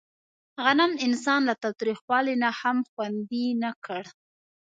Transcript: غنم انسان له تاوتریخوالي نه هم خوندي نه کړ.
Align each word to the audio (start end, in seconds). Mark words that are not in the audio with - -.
غنم 0.63 0.91
انسان 1.05 1.41
له 1.49 1.53
تاوتریخوالي 1.63 2.35
نه 2.43 2.49
هم 2.59 2.77
خوندي 2.89 3.45
نه 3.63 3.71
کړ. 3.85 4.03